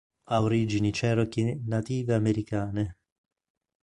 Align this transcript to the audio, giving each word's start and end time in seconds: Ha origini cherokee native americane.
Ha 0.29 0.41
origini 0.41 0.91
cherokee 0.91 1.61
native 1.63 2.15
americane. 2.15 2.97